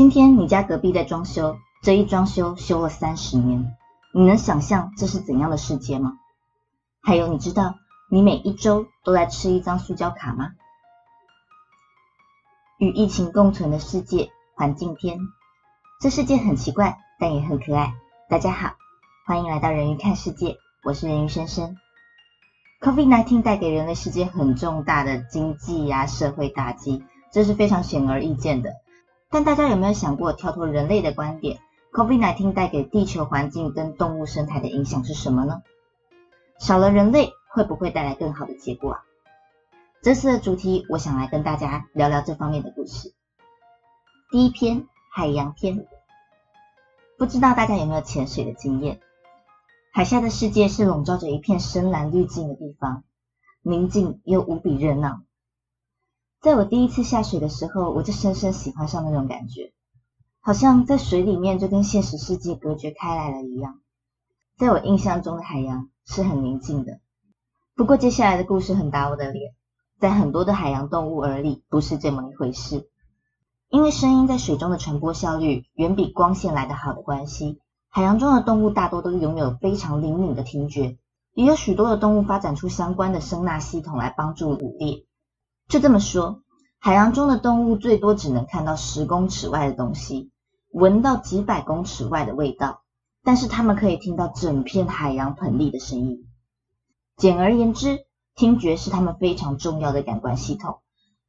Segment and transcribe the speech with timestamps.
[0.00, 3.76] 今天你家隔壁在装修，这一装修修了三十年，
[4.14, 6.14] 你能想象这是怎样的世界吗？
[7.02, 7.74] 还有，你知道
[8.10, 10.52] 你每一周都在吃一张塑胶卡吗？
[12.78, 15.18] 与疫情共存的世界环境篇，
[16.00, 17.92] 这世界很奇怪，但也很可爱。
[18.30, 18.76] 大家好，
[19.26, 21.76] 欢迎来到人鱼看世界，我是人鱼先生。
[22.80, 28.72] COVID-19 带给人类世界很重大的经济呀社会打击，这是非常显而易见的。
[29.32, 31.60] 但大家有没有想过，跳脱人类的观点
[31.92, 35.62] ，COVID-19 带给地球环境跟动物生态的影响是什么呢？
[36.58, 39.00] 少了人类，会不会带来更好的结果啊？
[40.02, 43.14] 这次的主题，我想来跟大家聊聊这方面的故事。
[44.32, 45.86] 第一篇，海洋篇。
[47.16, 49.00] 不知道大家有没有潜水的经验？
[49.92, 53.04] 海下的世界是笼罩着一片深蓝滤镜的地方，
[53.62, 55.22] 宁静又无比热闹。
[56.40, 59.74] 在我第一次下水的时候，我就深深喜欢上那种感觉，
[60.40, 63.80] 好像在水里面就跟现实世界隔绝开来了一样。
[64.56, 67.00] 在我印象中的海洋是很宁静的。
[67.76, 69.52] 不过接下来的故事很打我的脸，
[69.98, 72.88] 在很多的海洋动物耳里不是这么一回事，
[73.68, 77.60] 因为声音在水中的传播效率远比光线来得好的关系。
[77.90, 80.96] 海洋中的动物大多都拥有非常灵敏的听觉，
[81.34, 85.04] 也有许多的动物发展出相关的声纳系统来帮助捕猎。
[85.70, 86.42] 就这么说，
[86.80, 90.32] 海洋中的动物最多只能看到十公尺外的东西，
[90.72, 92.82] 闻到几百公尺外的味道，
[93.22, 96.26] 但是它们可以听到整片海洋盆地的声音。
[97.16, 98.00] 简而言之，
[98.34, 100.80] 听觉是它们非常重要的感官系统。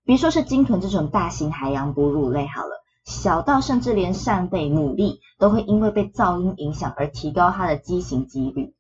[0.06, 2.82] 别说是鲸豚这种大型海洋哺乳类好了。
[3.06, 8.74] 小到甚至连扇贝、牡蛎都会因为被噪音影响而提高它的畸形几率。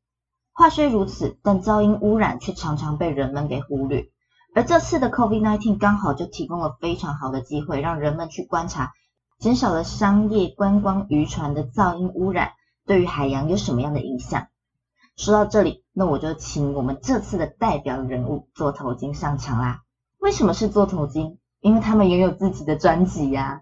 [0.54, 4.08] 话虽如此，但噪音污染却常常被人们给忽略。
[4.54, 8.92] 而这次的 COVID-19 刚好就提供了非常好的机会，让人们去观察，
[9.40, 12.52] 减少了商业观光渔船的噪音污染
[12.86, 14.48] 对于海洋有什么样的影响。
[15.16, 19.82] 说到这里，那我就请我们这次的代表人物座头鲸上场啦。
[20.20, 21.38] 为什么是座头鲸？
[21.62, 23.62] 因为他们拥有自己的专辑呀。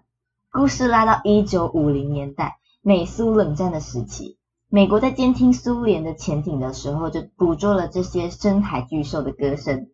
[0.50, 9.88] 故事拉到一九五零年代，美苏冷战的时期，美国在监听苏联的潜艇的时候，就捕捉了这些深海巨兽的歌声。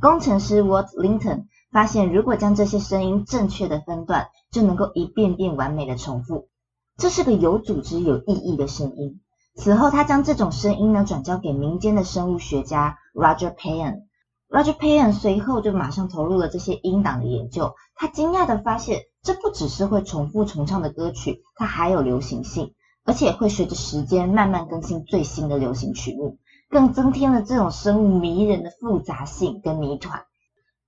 [0.00, 6.48] 工程师 Walt Linton 发现，如果将这些声音正确的分段，就能够一遍遍完美的重复。
[6.96, 9.20] 这是个有组织、有意义的声音。
[9.54, 14.02] 此后，他将这种声音呢转交给民间的生物学家 Roger Payne。
[14.48, 17.74] Roger Payne 随后就马上投入了这些音档的研究。
[17.94, 19.02] 他惊讶的发现。
[19.24, 22.74] 这不只是会重复重唱的歌曲，它还有流行性，
[23.04, 26.38] 而且会随着时间慢慢更新最新的流行曲目，
[26.72, 30.24] 更增添了这种生物迷人的复杂性跟谜团。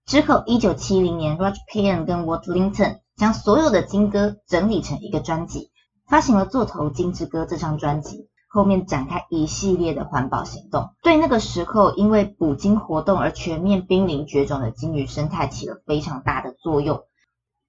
[0.06, 5.70] 之后，一九七零年，Roger Payne 跟 Walt Linton 将所有的金歌整理成一个专辑，
[6.08, 8.30] 发行了《座头鲸之歌》这张专辑。
[8.48, 17.02] 后面展开一系列的环保行动，对那个时候因为捕鲸活动而全面濒临绝种的鲸鱼生态起了非常大的作用。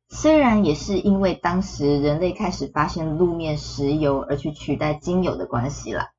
[0.09, 6.09] 虽然也是因为当时人类开始发现路面石油而去取代鲸油的关系了，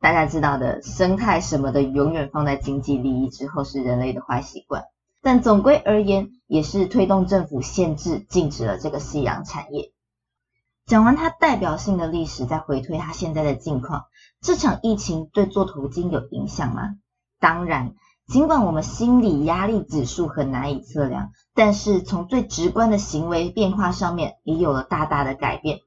[0.00, 4.84] 大家知道的生态什么的永远放在经济利益之后是人类的坏习惯，
[5.22, 9.92] 但总归而言也是推动政府限制禁止了这个夕阳产业。
[10.86, 14.04] 讲完它代表性的历史，再回推它现在的境况，
[14.40, 16.96] 这场疫情对做头鲸有影响吗？
[17.40, 17.94] 当然。
[18.28, 25.78] 尽管我们心理压力指数很难以测量，但是从最直观的行为变化上面也有了大大的改变。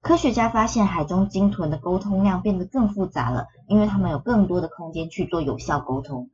[0.00, 6.30] 科学家发现海中鲸豚的沟通量变得更复杂了，因为它们有更多的空间去做有效沟通。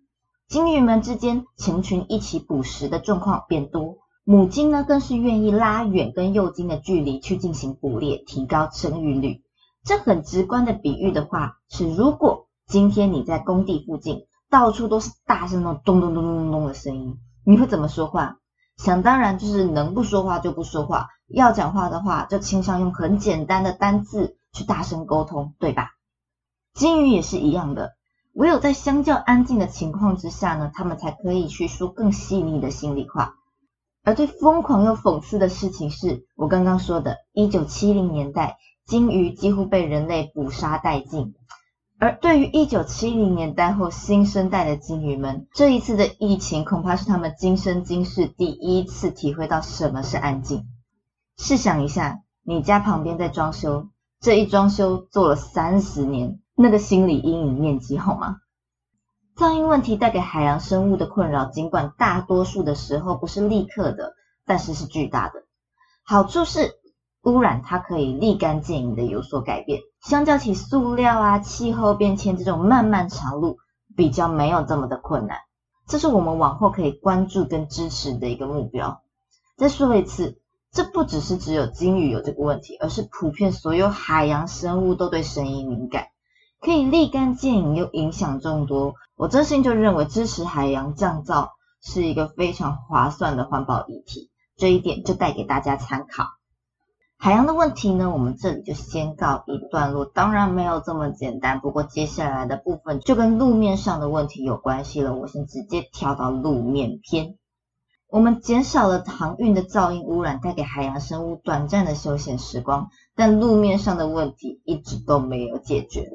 [0.49, 9.43] 鲸鱼们之间成群一起捕食的状况变多，母鲸呢更是愿意拉远跟幼鲸的距离去进行捕猎，提高生育率。
[9.85, 14.27] 这很直观的比喻的话是，如果今天你在工地附近。
[14.51, 18.37] 到处都是大声的咚咚咚咚咚的声音，你会怎么说话？
[18.77, 25.91] 想当然就是能不说话就不说话，要讲话的话就倾向用很简单的单字去大声沟通，对吧？
[26.75, 27.93] 金鱼也是一样的，
[28.33, 33.35] 唯有在相较安静的情况之下呢，它们才可以去说更细腻的心里话。
[34.03, 41.35] 而最疯狂又讽刺的事情是，我刚刚说的，一九七零年代，金鱼几乎被人类捕杀殆尽。
[42.01, 50.67] 而对于一九七零年代后新生代的鲸鱼们，这一次的疫情恐怕是他们今生今世第一次体会到什么是安静。
[51.39, 53.89] 试想一下，你家旁边在装修，
[54.21, 58.39] 这一装修做了三十年，那个心理阴影面积好吗？
[59.37, 64.15] 噪音问题带给海洋生物的困扰，尽管大多数的时候不是立刻的，
[64.45, 65.45] 但是是巨大的。
[66.05, 66.84] 好处是。
[67.25, 73.57] 污染它可以立竿见影的有所改变，相较起塑料啊、气候变迁这种漫漫长路，
[73.97, 75.39] 比较没有这么的困难。
[75.87, 79.03] 这是我们往后可以关注跟支持的一个目标。
[79.57, 80.39] 再说一次，
[80.71, 86.09] 这不只是只有鲸鱼有这个问题，而是普遍所有海洋生物都对声音敏感，
[86.61, 88.95] 可以立竿见影又影响众多。
[89.17, 91.49] 我真心就认为支持海洋降噪
[91.83, 96.25] 是一个非常划算的环保议题，这一点就带给大家参考。
[97.25, 100.05] 海洋的问题呢，我们这里就先告一段落。
[100.05, 105.17] 当然没有这么简单，不过接下来的部分就跟路面上的问题有关系了。
[105.17, 107.39] 我先直接跳到路面篇。
[108.11, 116.11] 我们减少了航运的噪音污染，带给海洋生物短暂的休闲时光，但路面上的问题一直都没有解决。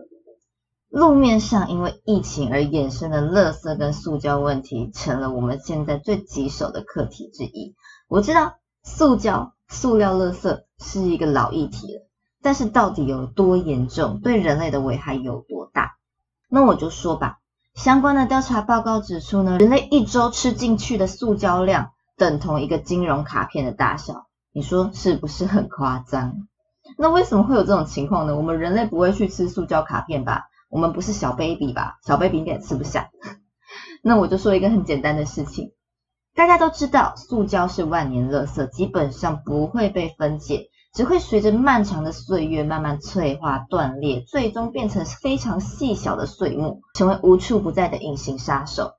[0.89, 7.73] 路面上因为疫情而衍生的垃圾跟塑胶问题，成了我们现在最棘手的课题之一。
[8.07, 9.53] 我知道塑胶。
[9.71, 12.01] 塑料垃圾是一个老议题了，
[12.41, 15.91] 但是到底有多严重，对人类的危害有多大？
[16.49, 17.37] 那我就说吧，
[17.75, 26.47] 相关的调查报告指出呢，人类一周吃进去的塑胶量等同一个金融卡片的大小，你说是不是很夸张？
[26.97, 28.35] 那为什么会有这种情况呢？
[28.35, 30.45] 我们人类不会去吃塑胶卡片吧？
[30.71, 31.99] 我们不是小 baby 吧？
[32.03, 33.11] 小 baby 应该吃不下。
[34.01, 35.73] 那我就说一个很简单的事情。
[36.39, 48.93] 大家都知道，塑胶是万年垃圾，基本上不会被分解，只会随着漫长的岁月慢慢脆化断裂，最终变成非常细小的碎末，成为无处不在的隐形杀手。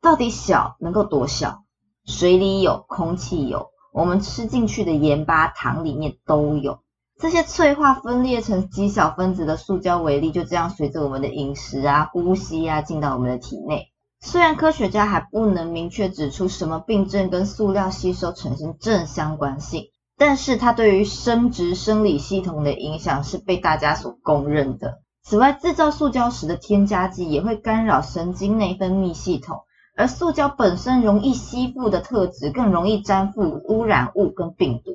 [0.00, 1.64] 到底小能够多小？
[2.06, 6.78] 水里有，空气有，我们吃进去的盐巴、糖里面都有。
[7.18, 13.88] 这些脆化分裂成极小分子的塑胶微粒，就这样随着我们的饮食啊、呼吸啊，进到我们的体内。
[14.26, 25.02] 虽然科学家还不能明确指出什么病症跟塑料吸收产生正相关性，但是它对于生殖生理系统的影响是被大家所公认的。
[25.22, 29.58] 此外，制造塑胶时的添加剂也会干扰神经内分泌系统，
[29.94, 34.92] 而塑胶本身容易吸附的特质，更容易粘附污染物跟病毒。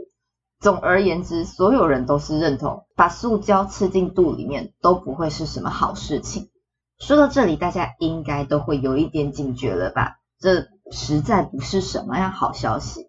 [0.60, 6.50] 总而言之，所有人都是认同把塑胶吃进肚里面都不会是什么好事情。
[7.00, 10.18] 说到这里，大家应该都会有一点警觉了吧？
[10.38, 13.08] 这实在不是什么样好消息。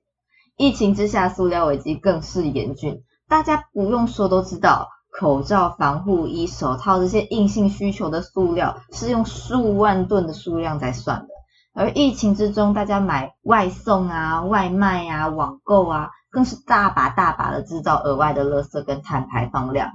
[0.56, 3.02] 疫情之下，塑料危机更是严峻。
[3.28, 11.28] 大家不用说都知道，口罩、防护衣、手套这些硬性需求的塑料是用数万吨的数量在算的。
[11.74, 19.90] 而疫情之中，大家买外送啊、外卖啊、网购啊，更是大把大把的制造额外的垃圾跟碳排放量。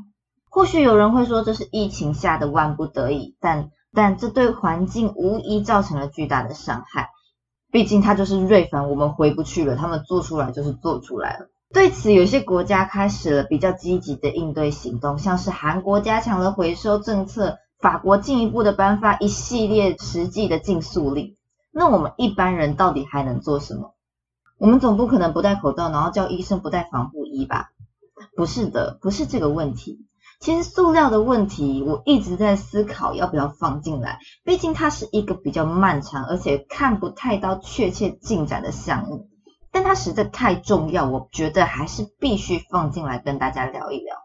[0.50, 3.70] 或许有人会说，这是疫情下的万不得已，但。
[3.96, 7.10] 但这对环境无疑造成了巨大的伤害，
[7.72, 9.76] 毕竟它就是瑞凡，我们回不去了。
[9.76, 11.48] 他们做出来就是做出来了。
[11.74, 21.36] 对此，有些国家开始了比较积极的应对行动，像是韩国加强了回收政策，法国进一步的颁发一系列实际的禁塑令。
[21.72, 23.94] 那我们一般人到底还能做什么？
[24.58, 27.72] 我们总不可能不戴口罩，然后叫医生不戴防护衣吧？
[28.38, 30.06] 不是的，不是这个问题。
[30.46, 34.20] 其实塑料的问题，我一直在思考要不要放进来。
[34.44, 39.28] 毕竟它是一个比较漫长，而且看不太到确切进展的项目。
[39.72, 44.16] 但它实在太重要，我觉得还是必须放进来跟大家聊一聊。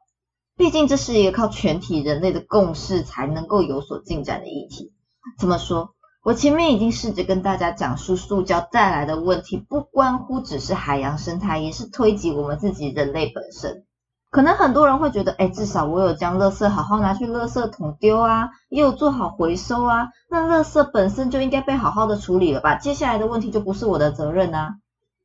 [0.58, 4.92] 毕竟这是一个靠全体人类的共识才能够有所进展的议题。
[5.38, 5.94] 怎么说？
[6.22, 13.86] 我前面已经试着跟大家讲述，塑胶带来的问题不关乎只是海洋生态，也是推及我们自己人类本身。
[14.30, 22.76] 可能很多人会觉得，哎，至少我有将垃圾好好拿去垃圾桶丢啊，也有做好回收啊，那垃圾本身就应该被好好的处理了吧？
[22.76, 24.76] 接下来的问题就不是我的责任啊。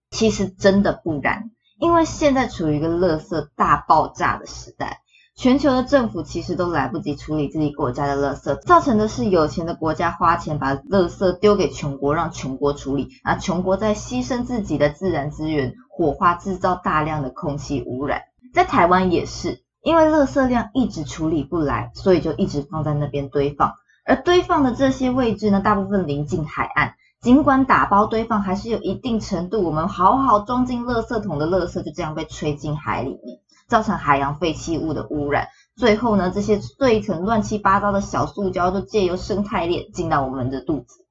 [0.09, 5.01] 其实真的不然，因为现在处于一个垃圾大爆炸的时代，
[5.35, 18.21] 全球的政府其实都来不及处理自己国家的垃圾，造成的是有钱的国家花钱把垃圾丢给穷国，让穷国处理，啊，穷国在牺牲自己的自然资源，火化制造大量的空气污染。
[18.55, 23.73] 在台湾也是，因为垃圾量一直处理不来，所以就一直放在那边堆放。
[24.05, 35.49] 而堆放的这些位置呢，大部分临近海岸，尽管打包堆放，还是有一定程度，我们好好装进垃圾桶的垃圾就这样被吹进海里面，造成海洋废弃物的污染。
[35.75, 41.05] 最后呢，这些碎成乱七八糟的小塑胶就借由生态链进到我们的肚子。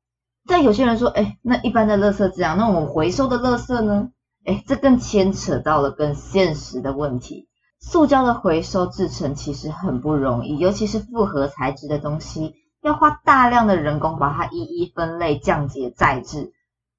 [0.47, 4.09] 但有些人说，哎，那一般的垃圾这样，那我们回收的垃圾呢？
[4.45, 7.49] 哎，这更牵扯到了更现实的问题。
[7.81, 16.53] 塑胶的回收制成其实很不容易，尤其是复合材质的东西，要花大量的人工把它一一分类、降解、再制。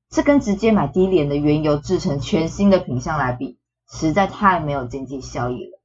[0.10, 3.58] 这跟直接买低廉的原油制成全新的品相来比，
[3.92, 5.80] 实在太没有经济效益了。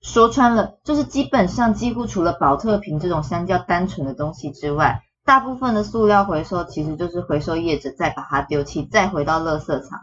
[0.00, 10.00] 说穿了，就是基本上几乎除了保特瓶这种相较单纯的东西之外，大部分的塑料回收其实就是回收业者再把它丢弃，再回到垃圾场。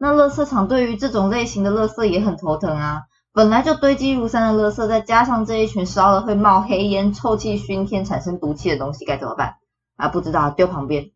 [0.00, 3.02] 那垃圾场对于这种类型的垃圾也很头疼啊，
[3.32, 9.56] 本来就堆积如山的垃圾，再加上这一群烧了会冒黑烟、臭气熏天、产生毒气的东西，该怎么办
[9.96, 10.08] 啊？
[10.08, 11.10] 不知道，丢旁边，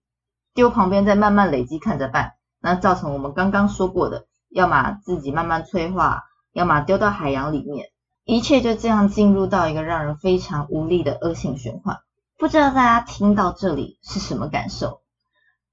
[0.52, 2.32] 丢旁边再慢慢累积，看着办。
[2.60, 7.86] 那造成我们刚刚说过的，要么自己慢慢催化，要么丢到海洋里面。
[8.24, 11.98] 一切就这样进入到一个让人非常无力的恶性循环。
[12.36, 15.02] 不知道大家听到这里是什么感受？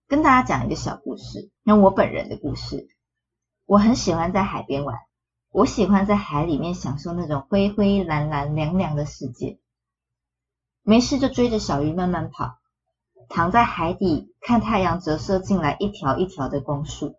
[0.07, 2.87] 跟大家讲一个小故事，用我本人的故事。
[3.69, 4.97] 我很喜欢在海边玩，
[5.51, 9.59] 我喜欢在海里面享受那种灰灰蓝蓝凉凉的世界。
[10.81, 12.57] 没事就追着小鱼慢慢跑，
[13.29, 17.17] 躺在海底看太阳折射进来一条一条的光束。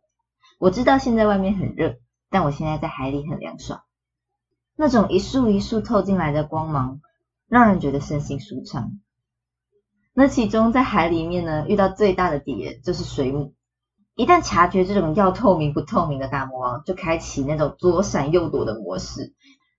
[0.59, 1.99] 我知道现在外面很热，
[2.31, 3.83] 但我现在在海里很凉爽。
[4.75, 7.01] 那种一束一束透进来的光芒，
[7.47, 8.99] 让人觉得身心舒畅。
[10.15, 13.55] 那其中在海里面呢，遇到最大的敌人就是水母。
[14.15, 19.33] 一旦察觉这种要透明不透明的大魔王，就开启那种左闪右躲的模式，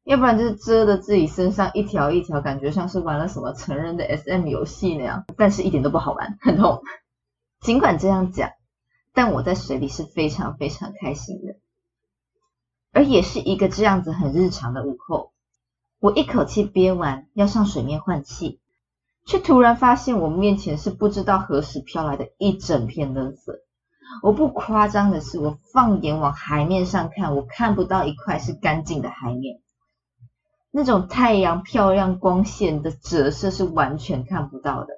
[0.03, 6.81] 要不然就是遮的自己身上一条一条，感觉像是玩了什么成人的 SM 游戏那样，但是一点都不好玩，很痛。
[7.59, 8.49] 尽管这样讲，
[9.13, 11.55] 但我在水里是非常非常开心的。
[12.91, 15.31] 而也是一个这样子很日常的午后，
[15.99, 18.59] 我一口气憋完要上水面换气，
[19.27, 23.59] 却突然发现我面前是不知道何时飘来的一整片垃圾。
[24.21, 29.61] 我不夸张的是，我放眼往海面上看，我看不到一块是干净的海面，
[30.69, 34.93] 那种太阳漂亮光线的折射是完全看不到的，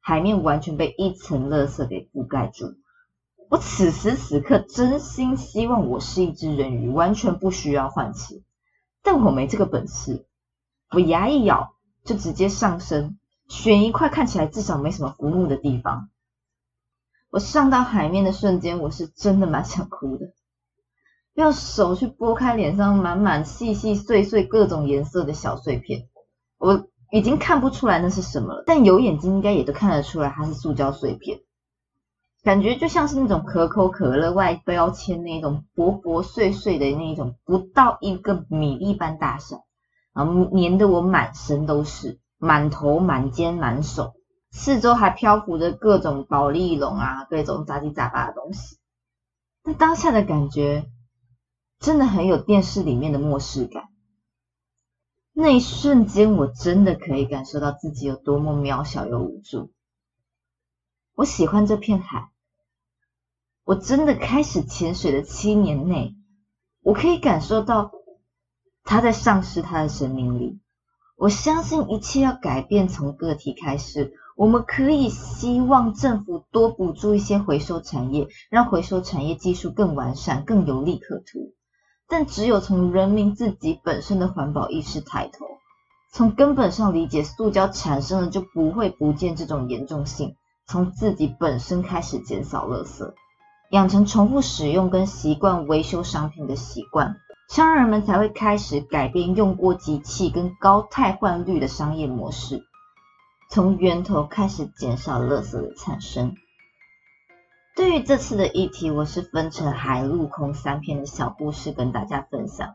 [0.00, 2.74] 海面完全被一层垃圾给覆盖住。
[3.48, 8.42] 我此时此刻真心希望我是一只人鱼，完全不需要换气，
[9.04, 10.26] 但我没这个本事。
[10.90, 16.08] 我牙一咬，就直接上升，选一块看起来至少没什么浮木的地方。
[17.30, 20.26] 我上到海面的瞬间，我是真的蛮想哭的，
[21.34, 26.08] 用手去拨开脸上满满细细碎碎各种颜色的小碎片，
[26.58, 31.40] 我已经看不出来那是什么了，但有眼睛应该也都看得出来它是塑胶碎片。
[32.42, 39.64] 感觉就像是那种可口可乐外标签那种薄薄碎碎的那种，不到一个米粒般大小，
[40.14, 44.12] 然后粘得我满身都是，满头、满肩、满手，
[44.58, 48.78] 四周还漂浮着各种宝丽龙啊，各种杂七杂八的东西。
[49.62, 50.90] 那当下的感觉
[51.78, 53.90] 真的很有电视里面的末世感。
[55.34, 59.70] 那一瞬间，我真的可以感受到自己有多么渺小又无助。
[61.14, 62.30] 我喜欢这片海。
[63.62, 66.16] 我真的开始潜水的七年内，
[66.80, 67.92] 我可以感受到
[68.84, 70.58] 他在丧失他的生命力。
[71.14, 74.14] 我相信一切要改变从个体开始。
[74.36, 81.54] 我们可以希望政府多补助一些回收产业，让回收产业技术更完善、更有利可图。
[82.06, 85.46] 但只有从人民自己本身的环保意识抬头，
[86.12, 93.10] 从根本上理解塑胶产生了就不会不见这种严重性，从自己本身开始减少垃圾。
[93.70, 97.16] 养成重复使用跟习惯维修商品的习惯，
[97.48, 102.62] 商人们才会开始改变用过机器跟高汰换率的商业模式，
[103.48, 106.34] 从源头开始减少垃圾的产生。
[107.74, 112.74] 对于这次的议题，我是分成海陆空三篇的小故事跟大家分享，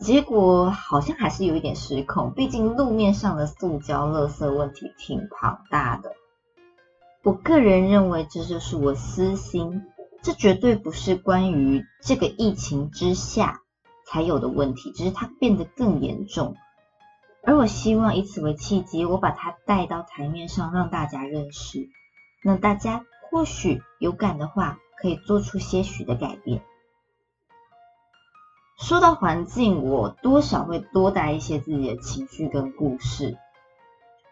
[0.00, 6.12] 结果好像还是有一点失控，毕竟路面上的塑胶垃圾问题挺庞大的。
[7.22, 9.82] 我个人认为，这就是我私心。
[10.20, 13.60] 这绝对不是关于这个疫情之下
[14.04, 16.56] 才有的问题，只是它变得更严重。
[17.44, 21.88] 而我希望以此为契机，我把它带到台面上，让大家认识。
[22.42, 26.62] 那大家或许有感的话，可以做出些许的改变。
[28.78, 33.36] 说到环境，我多少会多带一些自己的情绪跟故事。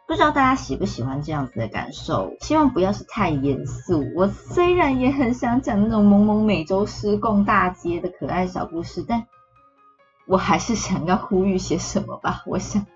[0.06, 2.36] 不知道大家喜不喜欢这样子的感受？
[2.40, 4.04] 希望不要是太严肃。
[4.14, 9.26] 我虽然也很想讲那种萌萌美洲狮逛大街的可爱小故事，但
[10.26, 12.44] 我还是想要呼吁些什么吧。
[12.46, 12.86] 我想，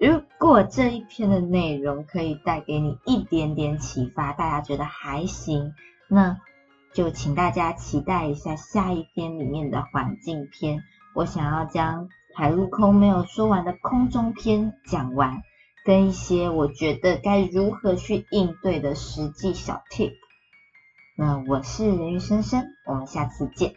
[0.00, 5.74] 如果这一篇的内容可以带给你一点点启发，大家觉得还行，
[6.08, 6.38] 那
[6.94, 10.82] 就请大家期待一下下一篇里面的环境篇。
[11.14, 15.42] 我想要将海陆空没有说完的空中篇讲完。
[15.84, 20.12] 跟一些我觉得该如何去应对的实际小 tip。
[21.14, 23.74] 那我是人鱼生生，我们下次见。